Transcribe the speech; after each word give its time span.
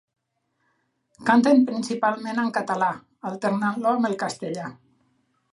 Canten 1.27 1.61
principalment 1.67 2.41
en 2.45 2.51
català, 2.57 2.89
alternant-lo 3.33 3.95
amb 3.95 4.11
el 4.11 4.21
castellà. 4.25 4.77